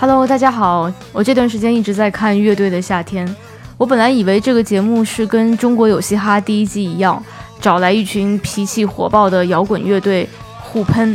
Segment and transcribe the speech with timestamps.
[0.00, 0.90] Hello，大家好。
[1.12, 3.28] 我这段时间一直在看《乐队的夏天》，
[3.76, 7.22] 我本来以为这个节目是跟《中国有嘻哈》第一季一样，
[7.60, 10.26] 找来一群脾气火爆的摇滚乐队
[10.62, 11.14] 互喷，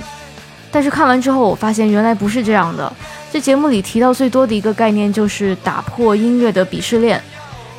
[0.69, 2.93] 但是看完之后，我发现原来不是这样的。
[3.31, 7.19] 这节目里提到最多的一个概念就是打破音乐的鄙视链，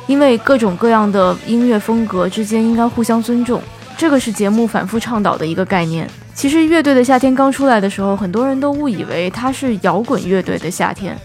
[0.07, 3.61] 因为各种各样的音乐风格之间应该互相尊重，
[3.97, 6.05] 这个是节目反复倡导的一个概念。
[6.37, 11.17] 其实乐队的夏天刚出来的时候，很多人都误以为它是摇滚乐队的夏天，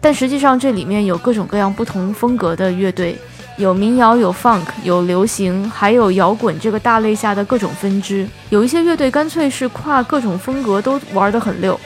[0.00, 3.16] 但实际上这里面有各种各样不同风格的乐队，
[3.58, 8.26] 有民谣，有 funk，有流行，还有摇滚这个大类下的各种分支。
[8.50, 11.78] 有一些乐队干脆是跨各种风格都玩得很溜，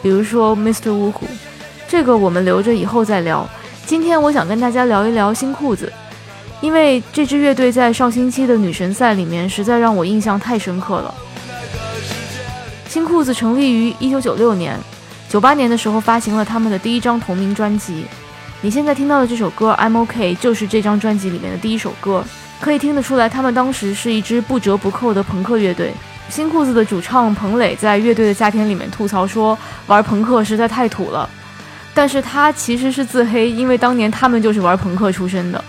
[0.00, 0.90] 比如说 Mr.
[0.90, 1.24] Wu Hu，
[1.88, 3.44] 这个我们留着以后再聊。
[3.84, 5.92] 今天我想跟大家聊一聊新裤子，
[6.60, 11.12] 因为这支乐队在上星期的女神赛里面实在让我印象太深刻了。
[12.88, 14.80] 新裤子成立于一九九六年，
[15.28, 18.06] 九八年的时候发行了他们的第一张同名专辑。
[18.62, 22.24] 你现在听到的这首歌《I'm OK》就是这张专辑里面的第一首歌，
[22.58, 25.92] 可以听得出来，他们当时是一支不折不扣的朋克乐队。
[26.30, 31.28] 新裤子的主唱彭磊在《乐队的夏天》里面吐槽说，玩朋克实在太土了，
[31.92, 35.62] 但是他其实是自黑，因为当年他们就是玩朋克出身的。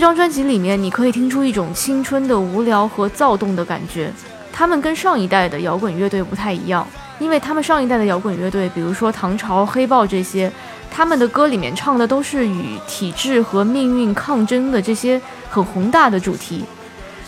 [0.00, 4.10] 这张专辑里面，你可以听出一种青春的无聊和躁动的感觉。
[4.50, 6.86] 他们跟上一代的摇滚乐队不太一样，
[7.18, 10.50] 因为他们上一代的摇滚乐队，比如说唐朝、黑豹这些，
[10.90, 16.64] 他们的歌里面唱的都是与体制和命运抗争的这些很宏大的主题。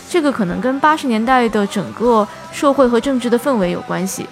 [0.09, 4.25] 这个可能跟八十年代的整个社会和政治的氛围有关系。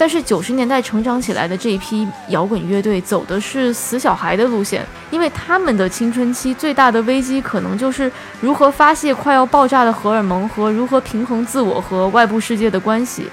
[0.00, 13.28] 但是九十年代成长起来的这一批摇滚乐队走的是死小孩的路线，因为他们的青春期最大的危机可能就是如何发泄快要爆炸的荷尔蒙和如何平衡自我和外部世界的关系。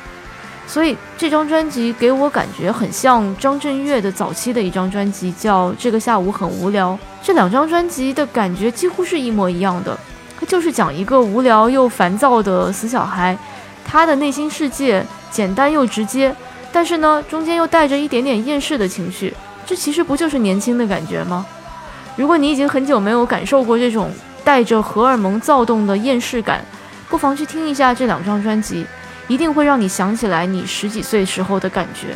[0.68, 6.92] 所以这张专辑给我感觉很像张震岳的早期的一张专辑，叫《这个下午很无聊》。
[7.24, 9.98] 这两张专辑的感觉几乎是一模一样的，
[10.38, 13.38] 它就是讲一个无聊又烦躁的死小孩，
[13.86, 15.02] 他的内心世界
[15.32, 16.36] 简单又直接。
[16.72, 19.34] 但是呢，中间又带着一点点厌世的情绪，
[19.66, 21.46] 这其实不就是年轻的感觉吗？
[22.16, 24.12] 如果你已经很久没有感受过这种
[24.44, 26.64] 带着荷尔蒙躁动的厌世感，
[27.10, 28.86] 不妨去听一下这两张专辑，
[29.28, 32.16] 一定会让你想起来你十几岁时候的感觉。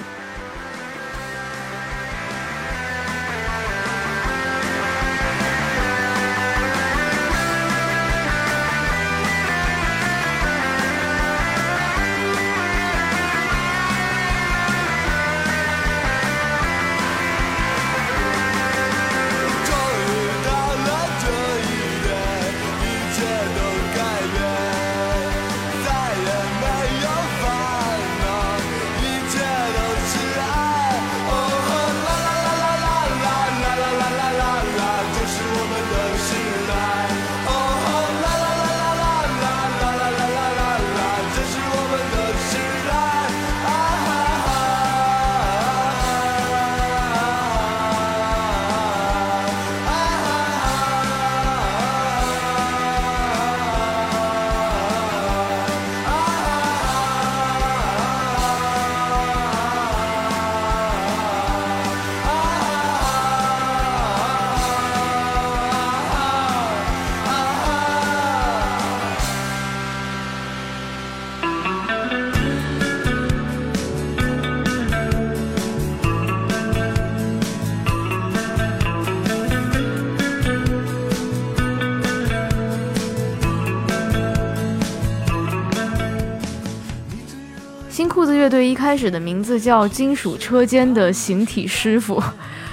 [88.41, 92.19] 乐队一开始的名字叫“金属车间的形体师傅”，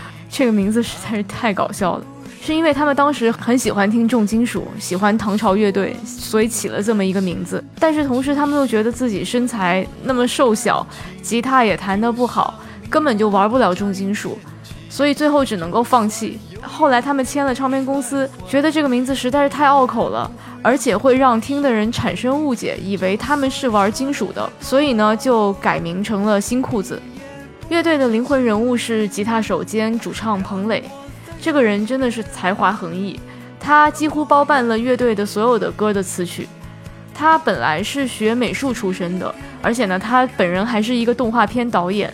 [0.31, 2.05] 这个名字实在是太搞笑了。
[2.41, 7.62] 是因为他们当时很喜欢听重金属，喜欢唐朝乐队，所以起了这么一个名字。
[7.79, 10.87] 但是同时，他们又觉得自己身材那么瘦小，
[11.20, 14.38] 吉他也弹得不好，根本就玩不了重金属。
[14.88, 16.38] 所以最后只能够放弃。
[16.62, 20.31] 后来他们签了唱片公司，觉得这个名字实在是太拗口了，
[20.62, 27.00] 而且会让听的人产生误解，以为他们是玩金属的，所以呢就改名成了新裤子。
[27.69, 30.82] 乐队的灵魂人物是吉他手兼主唱彭磊，
[31.40, 33.20] 这个人真的是才华横溢，
[33.61, 36.49] 他几乎包办了乐队的所有的歌的词曲。
[37.14, 42.12] 他本来是学美术出身的，而且呢，他本人还是一个动画片导演。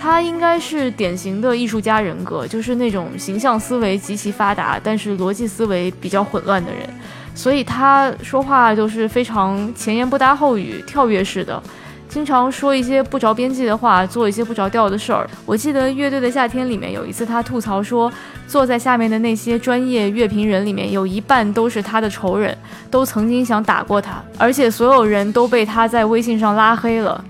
[0.00, 6.88] 他应该是典型的艺术家人格，就是那种形象思维极其发达，但是逻辑思维比较混乱的人。
[7.34, 11.62] 所以他说话就是非常前言不搭后语、跳跃式的。
[12.08, 15.28] 经常说一些不着边际的话，做一些不着调的事儿。
[15.44, 18.10] 我记得《乐队的夏天》里面有一次，他吐槽说，
[18.46, 22.56] 坐在下面的那些专业乐评人里面，有一半都是他的仇人，
[22.90, 27.22] 都曾经想打过他，而且所有人都被他在微信上拉黑了。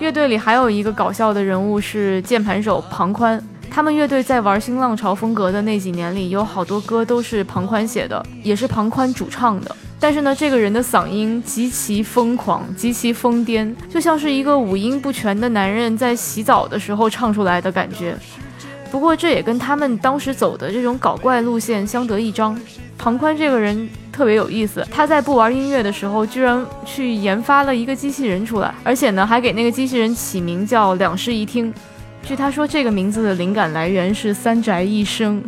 [0.00, 9.74] 乐队里还有一个搞笑的人物是键盘手庞宽，他们乐队在玩新浪潮风格的那几年里，有好多歌都是庞宽写的，也是庞宽主唱的。
[9.98, 18.16] 但是呢，这个人的嗓音极其疯狂，极其疯癫，就像是一个五音不全的男人在洗澡的时候唱出来的感觉。
[18.92, 22.58] 不过这也跟他们当时走的这种搞怪路线相得益彰。
[22.98, 31.72] 庞宽这个人特别有意思，他在不玩音乐的时候，居然去研发了一个机器人出来，而且呢，还给那个机器人起名叫两室一厅。
[32.24, 35.42] 据他说，这个名字的灵感来源是三宅一生。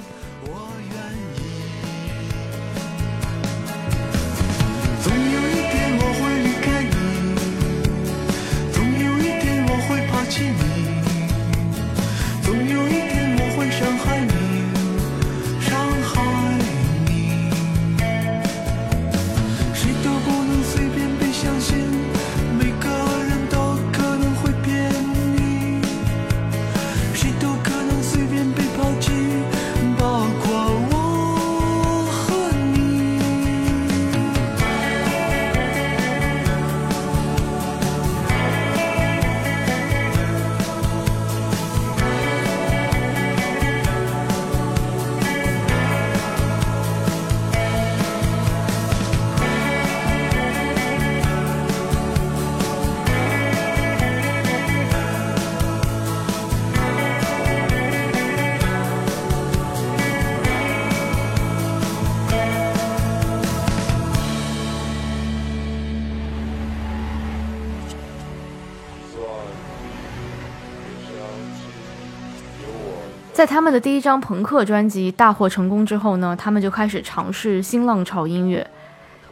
[73.40, 78.69] 在他们的第一张朋克专辑大获成功之后呢，他们就开始尝试新浪潮音乐。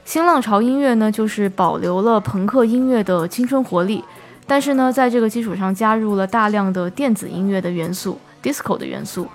[0.02, 4.02] 新浪潮音乐呢，就是保留了朋克音乐的青春活力，
[4.46, 9.28] 但是呢，在这个基础上加入了大量的电子音乐的元素、disco 的元素，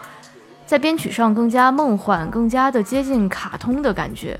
[0.65, 4.39] 在编曲上更加梦幻，更加的接近卡通的感觉。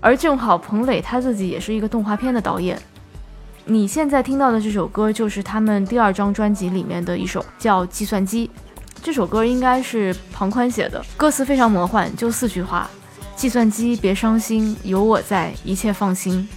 [0.00, 2.80] 而正好彭磊他自己也是一个动画片的导演。
[3.66, 8.48] 你现在听到的这首歌就是他们第二张专辑里面的一首，叫《计算机》。
[9.02, 12.88] 这首歌应该是庞宽写的，歌词非常魔幻，就四句话：
[13.34, 16.48] 计算机别伤心，有我在，一切放心。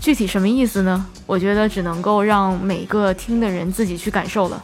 [0.00, 1.06] 具体什么意思呢？
[1.26, 4.60] 我觉得只能够让每个听的人自己去感受了。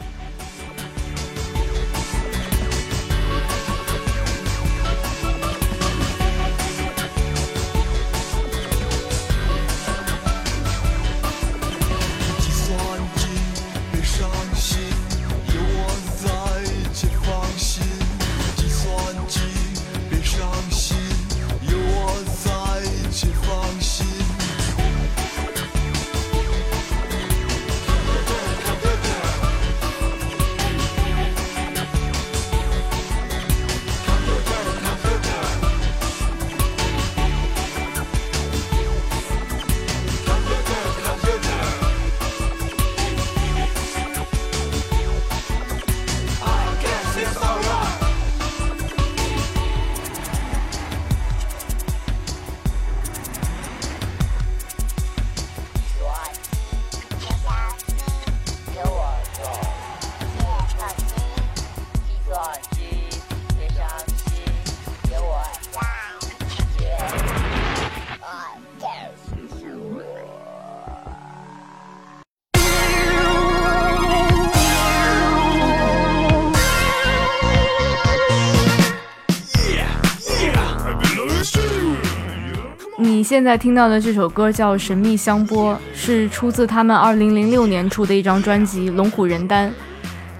[83.29, 89.69] 现在听到的这首歌叫《神秘香波》，是出自他们2006年出的一张专辑《龙虎人丹》。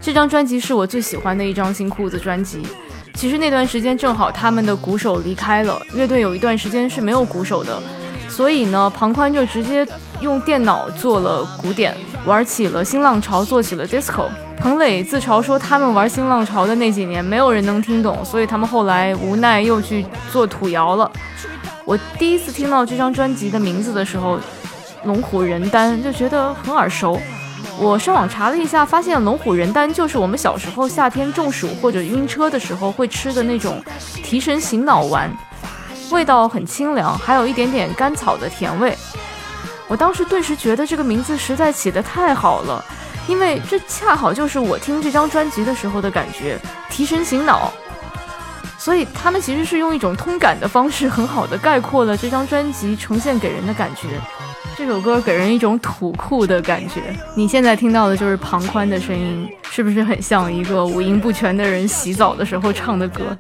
[0.02, 2.64] 这张专辑是我最喜欢的一张新裤子专辑。
[3.14, 7.80] 其实那段时间正好他们的鼓手离开了，乐队有一段时间是没有鼓手的，
[8.28, 9.88] 所以呢，庞宽就直接
[10.20, 14.26] 用电脑做了鼓点，玩起了新浪潮，做起了 disco。
[14.58, 21.12] 彭磊自嘲说，他们玩新浪潮的那几年，没有人能听懂，所以他们后来无奈又去做土窑了。
[21.90, 24.40] 我第一次听到这张专辑的名字的时候，
[25.06, 27.20] 龙虎人丹就觉得很耳熟。
[27.80, 33.84] 我上网查了一下，发现龙虎人丹就是我们小时候夏天中暑或者晕车的时候会吃的那种
[34.24, 35.36] 提神醒脑丸，
[36.12, 38.96] 味道很清凉，还有一点点甘草的甜味。
[39.88, 42.86] 我当时顿时觉得这个名字实在起得太好了。
[43.28, 47.74] 因为这恰好就是我听这张专辑的时候的感觉，提神醒脑。
[48.80, 54.08] 所以他们其实是用一种通感的方式，很好的概括了这张专辑呈现给人的感觉。
[54.78, 57.02] 这首歌给人一种土酷的感觉。
[57.36, 63.38] 你现在听到的就是庞宽的声音，是不是很像一个五音不全的人洗澡的时候唱的歌？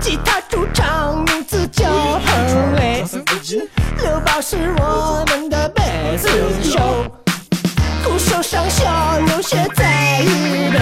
[0.00, 3.04] 吉他主唱名字叫彭磊，
[4.02, 6.28] 刘宝是我们的贝斯
[6.68, 6.80] 手。
[8.04, 10.26] 鼓手上下流血在预
[10.72, 10.78] 备，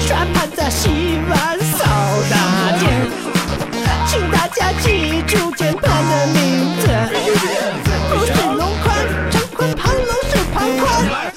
[0.00, 1.49] 刷盘子洗碗
[5.30, 6.88] 记住键盘的名字，
[8.08, 8.98] 不是龙宽，
[9.30, 11.32] 张宽，庞龙是庞宽。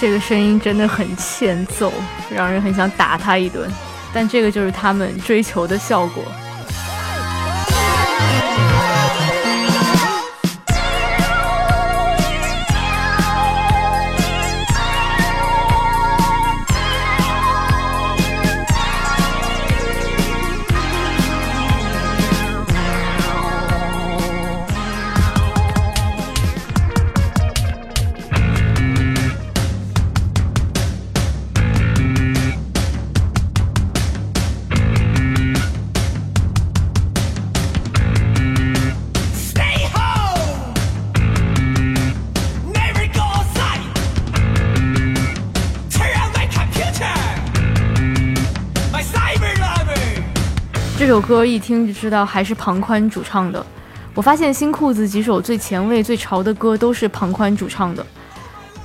[0.00, 1.92] 这个声音真的很欠揍，
[2.28, 3.70] 让人很想打他一顿。
[4.12, 6.24] 但这个就是他们追求的效果。
[51.14, 53.64] 首歌一听就知道还是庞宽主唱的。
[54.16, 58.04] 我发现新裤子几首最前卫、最潮的歌都是庞宽主唱的。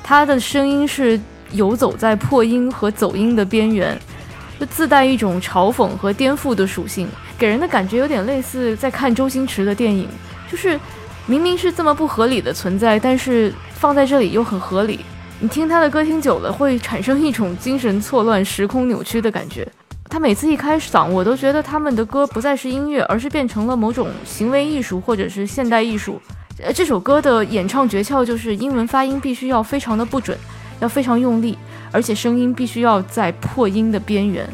[0.03, 1.19] 他的声音是
[1.53, 3.99] 游走在破音和走音的边缘，
[4.59, 10.07] 就自带一种嘲讽和颠覆的属性，给人的感觉有点类似在看周星驰的电影，
[10.51, 10.79] 就是
[11.25, 14.99] 明明是这么不合理的存在，但是放在这里又很合理。
[15.39, 19.67] 你听他的歌听久了，会产生一种精神错乱、时空扭曲的感觉。
[20.09, 26.19] 他每次一开嗓，我都觉得他们的歌不再是音乐，而是变成了某种行为艺术或者是现代艺术。
[26.61, 30.35] 呃，这首歌的演唱诀窍就是英文发音必须要非常的不准，
[30.79, 31.55] 要非常用力，
[31.91, 34.49] 而且声音必须要在破音的边缘。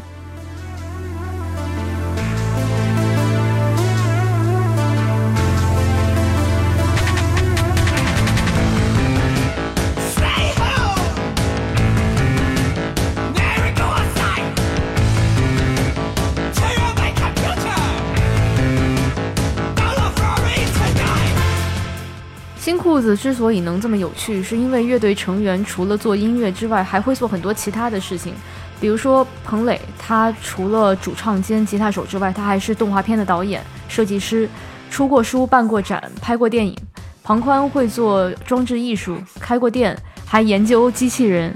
[22.95, 28.33] 裤子之所以能这么有趣，是因为乐队成员除了做音乐之外，还会做很多其他的事情。
[28.79, 34.47] 比如说彭磊，他除了主唱兼吉他手之外，他还是动画片的导演、设计师，
[34.89, 36.73] 出过书、办过展、拍过电影。
[37.21, 39.93] 庞宽会做装置艺术，开过店，
[40.25, 41.53] 还研究机器人。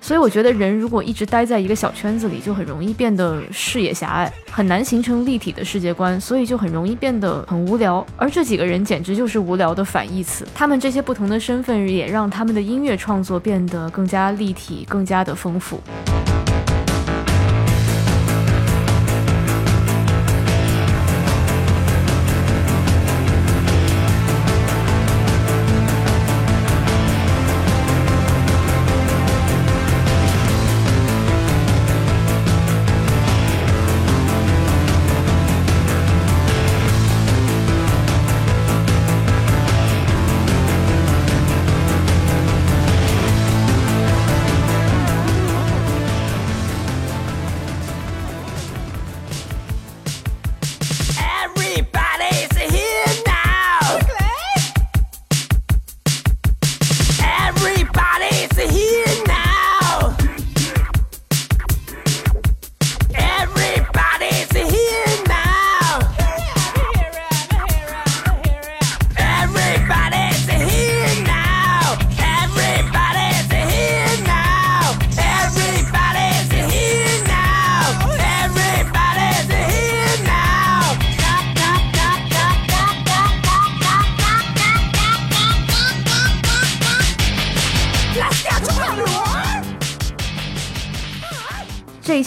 [0.00, 8.06] 所以我觉得人如果一直待在一个小圈子里，就很容易变得视野狭隘，很难形成立体的世界观，所以就很容易变得很无聊。
[8.16, 10.46] 而这几个人简直就是无聊的反义词。
[10.54, 15.80] 他们这些不同的身份，也让他们的音乐创作变得更加立体，更加的丰富。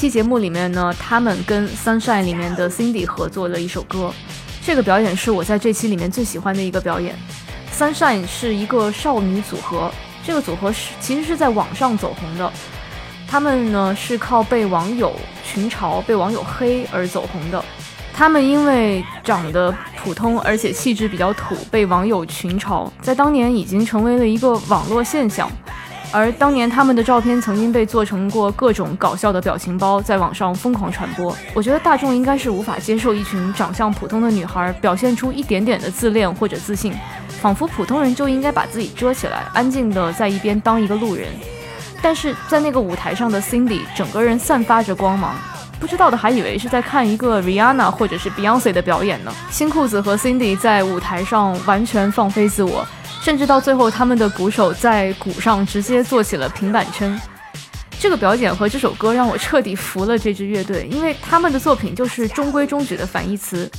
[0.09, 4.13] 节目里面呢，他们跟 Sunshine 里面的 Cindy 合作了一首歌。
[4.61, 7.15] 这个表演是我在这期里面最喜欢的一个表演。
[7.73, 9.91] Sunshine 是一个少女组合，
[10.25, 12.51] 这个组合是其实是在网上走红的。
[13.27, 15.13] 他们呢是靠被网友
[15.45, 17.63] 群嘲、被网友黑而走红的。
[18.13, 25.49] 他们因为长得普通，而且气质比较土，被网友群嘲，在当年已经成为了一个网络现象。
[26.11, 31.35] 而当年他们的照片曾经被做成过各种搞笑的表情包，在网上疯狂传播。
[31.53, 36.93] 我觉得大众应该是无法接受一群长相普通的女孩表现出一点点的自恋或者自信，
[37.41, 41.27] 仿佛普通人就应该把自己遮起来，安静的在一边当一个路人。
[42.01, 45.35] 但是在那个舞台上的 Cindy，整个人散发着光芒，
[45.79, 49.31] 不知道的还以为是在看一个 Rihanna 或者是 Beyonce 的表演呢。
[49.51, 52.83] 新裤子和 Cindy 在舞台上完全放飞自我。
[53.21, 57.19] 甚至到最后，他们的鼓手在鼓上直接做起了平板撑。
[57.99, 63.69] 这个表演和这首歌让我彻底服了这支乐队，因为他们的作品就是中规中矩的反义词。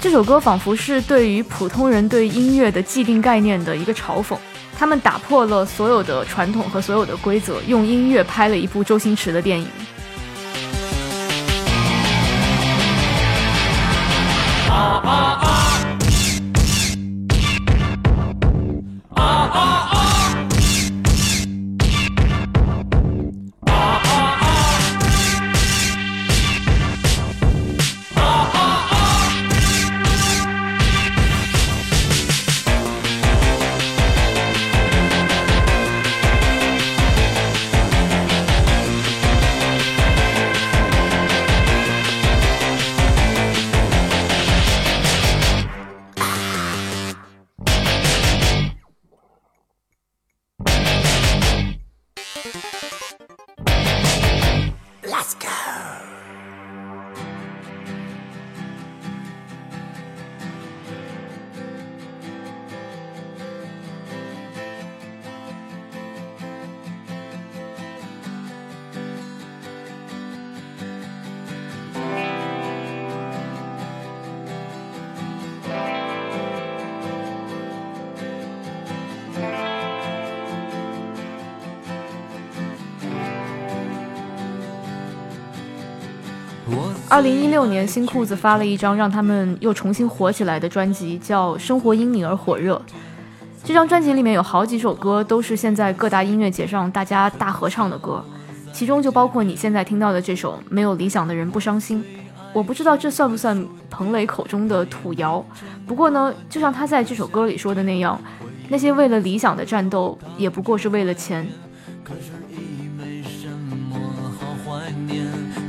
[0.00, 4.36] 这首歌仿佛是对于普通人对音乐的既定概念的一个嘲讽。
[4.78, 9.66] 他们打破了所有的传统和所有的规则，用音乐拍了一部周星驰的电影。
[14.68, 14.74] 啊
[15.04, 15.10] 啊
[15.42, 15.53] 啊！
[87.14, 92.74] 二零一六年，新裤子发了一张让他们又重新火起来的专辑，叫《生活因你而火热》。
[93.62, 98.20] 这张专辑里面有好几首歌都是现在各大音乐节上大家大合唱的歌，
[98.72, 102.02] 其中就包括你现在听到的这首《没有理想的人不伤心》。
[102.52, 105.44] 我不知道这算不算彭磊口中的土谣，
[105.86, 108.20] 不过呢，就像他在这首歌里说的那样，
[108.68, 111.46] 那些为了理想的战斗，也不过是为了钱。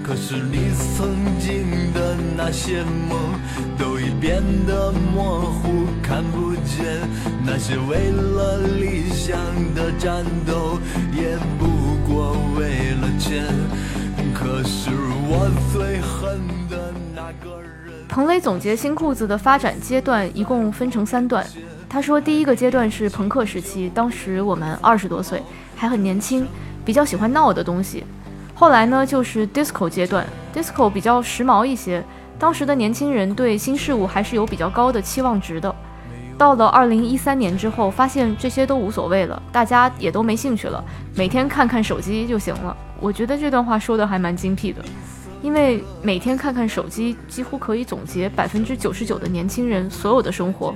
[0.08, 1.35] 可是你曾
[2.48, 3.18] 那些梦
[3.76, 6.86] 都已变得模糊，看不见
[7.44, 9.36] 那些为了理想
[9.74, 10.78] 的战斗，
[11.12, 11.66] 也不
[12.08, 13.46] 过为了钱。
[14.32, 14.92] 可是
[15.28, 16.38] 我最恨
[16.70, 18.06] 的那个人。
[18.08, 21.44] 彭磊总结新裤子的发展阶段一共分成三段。
[21.90, 25.42] 他说，第一个阶段是朋克时期，当时我们二十多岁，
[25.76, 26.46] 还很年轻，
[26.86, 28.04] 比较喜欢闹的东西。
[28.54, 32.02] 后来呢，就是 disco 阶段，disco 比较时髦一些，
[32.38, 35.74] 当时的年轻人对新事物还是有比较高的期望值的。
[36.38, 40.84] 到了二零一三年之后，发现这些都无所谓了，大家也都没兴趣了，
[41.16, 42.76] 每天看看手机就行了。
[43.00, 44.84] 我觉得这段话说的还蛮精辟的，
[45.42, 50.76] 因为每天看看手机，几乎可以总结百分之九十九的年轻人所有的生活。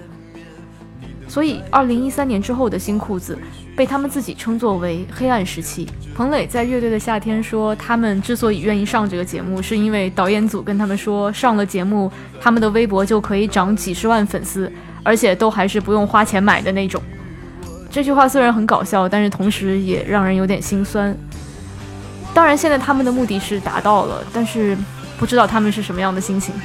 [1.30, 3.38] 所以，二零一三年之后的新裤子
[3.78, 5.88] 被他们自己称作为黑暗时期。
[6.16, 12.12] 彭磊在《乐队的夏天》说，他们之所以愿意上这个节目，是因为导演组跟他们说，上了节目，
[12.42, 14.70] 他们的微博就可以涨几十万粉丝，
[15.04, 17.00] 而且都还是不用花钱买的那种。
[17.92, 21.16] 这句话虽然很搞笑，但是同时也让人有点心酸。
[22.34, 24.76] 当然，现在他们的目的是达到了，但是
[25.20, 26.56] 不知道他们是什么样的心情。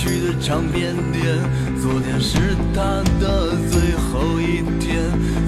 [0.00, 1.22] 去的唱片店。
[1.82, 4.96] 昨天是他的最后一天，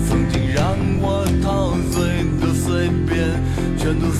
[0.06, 3.40] 曾经让我陶醉的碎片，
[3.78, 4.10] 全都